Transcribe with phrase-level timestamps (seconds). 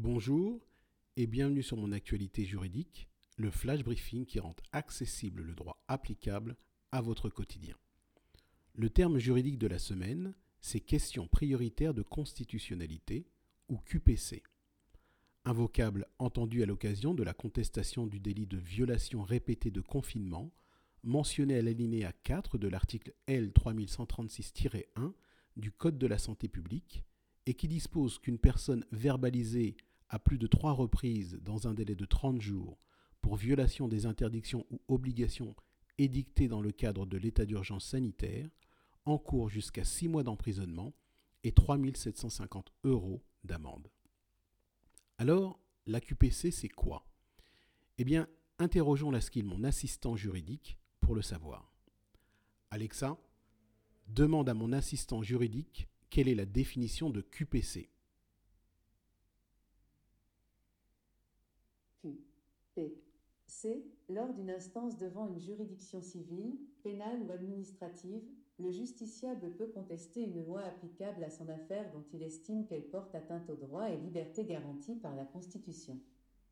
[0.00, 0.64] Bonjour
[1.16, 6.56] et bienvenue sur mon actualité juridique, le flash briefing qui rend accessible le droit applicable
[6.92, 7.74] à votre quotidien.
[8.76, 13.26] Le terme juridique de la semaine, c'est question prioritaire de constitutionnalité
[13.68, 14.44] ou QPC.
[15.44, 20.52] Un vocable entendu à l'occasion de la contestation du délit de violation répétée de confinement
[21.02, 25.12] mentionné à l'alinéa 4 de l'article L 3136-1
[25.56, 27.02] du Code de la santé publique
[27.46, 29.76] et qui dispose qu'une personne verbalisée
[30.08, 32.78] à plus de trois reprises dans un délai de 30 jours
[33.20, 35.54] pour violation des interdictions ou obligations
[35.98, 38.48] édictées dans le cadre de l'état d'urgence sanitaire
[39.04, 40.94] encourt jusqu'à six mois d'emprisonnement
[41.44, 43.88] et 3 750 euros d'amende.
[45.18, 47.06] Alors, la QPC, c'est quoi?
[47.98, 48.28] Eh bien,
[48.58, 51.72] interrogeons la skill mon assistant juridique pour le savoir.
[52.70, 53.18] Alexa,
[54.08, 57.90] demande à mon assistant juridique quelle est la définition de QPC.
[63.58, 68.22] QPC, lors d'une instance devant une juridiction civile, pénale ou administrative,
[68.58, 73.14] le justiciable peut contester une loi applicable à son affaire dont il estime qu'elle porte
[73.14, 75.98] atteinte aux droits et libertés garantis par la Constitution.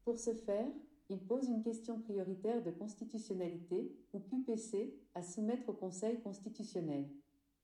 [0.05, 0.71] Pour ce faire,
[1.09, 7.09] il pose une question prioritaire de constitutionnalité, ou QPC, à soumettre au Conseil constitutionnel.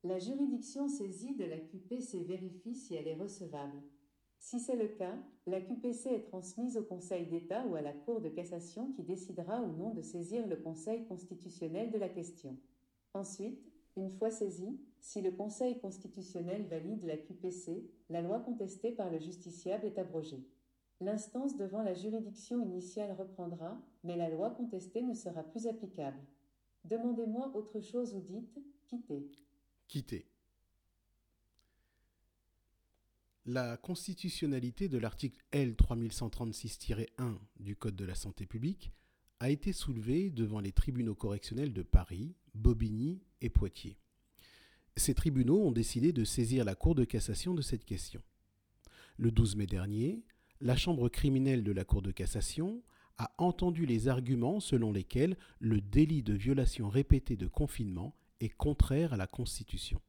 [0.05, 3.83] La juridiction saisie de la QPC vérifie si elle est recevable.
[4.43, 5.15] Si c'est le cas,
[5.47, 9.62] la QPC est transmise au Conseil d'État ou à la Cour de cassation qui décidera
[9.62, 12.59] ou non de saisir le Conseil constitutionnel de la question.
[13.15, 13.63] Ensuite,
[13.97, 19.20] une fois saisie, si le Conseil constitutionnel valide la QPC, la loi contestée par le
[19.20, 20.45] justiciable est abrogée.
[21.01, 26.19] L'instance devant la juridiction initiale reprendra, mais la loi contestée ne sera plus applicable.
[26.85, 29.31] Demandez-moi autre chose ou dites quittez.
[29.87, 30.27] Quitter.
[33.45, 37.07] La constitutionnalité de l'article L 3136-1
[37.59, 38.93] du Code de la santé publique
[39.41, 43.98] a été soulevée devant les tribunaux correctionnels de Paris, Bobigny et Poitiers.
[44.97, 48.23] Ces tribunaux ont décidé de saisir la Cour de cassation de cette question.
[49.17, 50.23] Le 12 mai dernier,
[50.61, 52.85] la Chambre criminelle de la Cour de cassation
[53.19, 59.14] a entendu les arguments selon lesquels le délit de violation répétée de confinement est contraire
[59.14, 60.01] à la Constitution.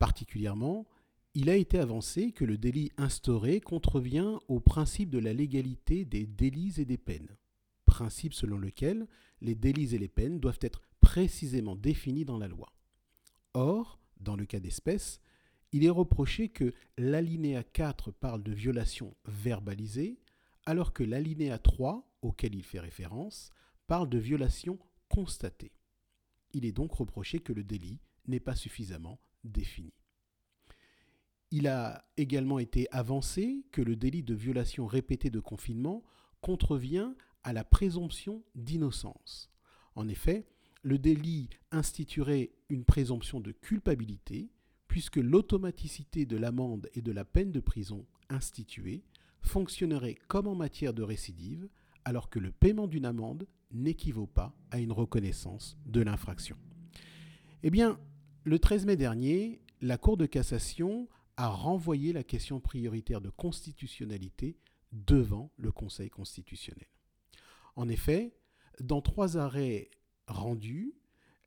[0.00, 0.88] Particulièrement,
[1.36, 6.24] il a été avancé que le délit instauré contrevient au principe de la légalité des
[6.24, 7.36] délits et des peines,
[7.84, 9.06] principe selon lequel
[9.42, 12.72] les délits et les peines doivent être précisément définis dans la loi.
[13.52, 15.20] Or, dans le cas d'espèce,
[15.72, 20.18] il est reproché que l'alinéa 4 parle de violation verbalisée,
[20.64, 23.50] alors que l'alinéa 3, auquel il fait référence,
[23.86, 24.78] parle de violation
[25.10, 25.72] constatée.
[26.54, 29.92] Il est donc reproché que le délit n'est pas suffisamment défini.
[31.50, 36.02] Il a également été avancé que le délit de violation répétée de confinement
[36.40, 37.12] contrevient
[37.44, 39.50] à la présomption d'innocence.
[39.94, 40.46] En effet,
[40.82, 44.50] le délit instituerait une présomption de culpabilité,
[44.88, 49.04] puisque l'automaticité de l'amende et de la peine de prison instituée
[49.40, 51.68] fonctionnerait comme en matière de récidive,
[52.04, 56.56] alors que le paiement d'une amende n'équivaut pas à une reconnaissance de l'infraction.
[57.62, 57.98] Eh bien,
[58.44, 64.56] le 13 mai dernier, la Cour de cassation a renvoyé la question prioritaire de constitutionnalité
[64.92, 66.88] devant le Conseil constitutionnel.
[67.74, 68.34] En effet,
[68.80, 69.90] dans trois arrêts
[70.26, 70.94] rendus,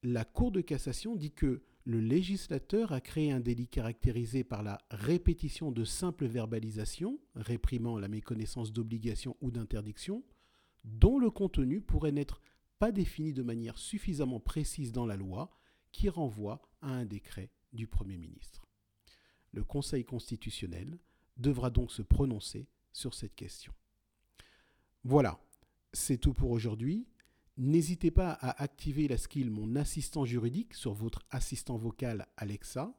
[0.04, 4.80] la Cour de cassation dit que le législateur a créé un délit caractérisé par la
[4.92, 10.24] répétition de simples verbalisations, réprimant la méconnaissance d'obligations ou d'interdictions,
[10.84, 12.42] dont le contenu pourrait n'être
[12.78, 15.50] pas défini de manière suffisamment précise dans la loi,
[15.92, 18.59] qui renvoie à un décret du Premier ministre.
[19.52, 20.98] Le Conseil constitutionnel
[21.38, 23.74] devra donc se prononcer sur cette question.
[25.04, 25.40] Voilà,
[25.94, 27.08] c'est tout pour aujourd'hui.
[27.58, 32.94] N'hésitez pas à activer la skill Mon assistant juridique sur votre assistant vocal Alexa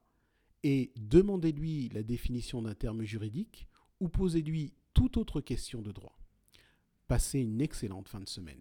[0.62, 3.68] et demandez-lui la définition d'un terme juridique
[4.00, 6.18] ou posez-lui toute autre question de droit.
[7.08, 8.60] Passez une excellente fin de semaine.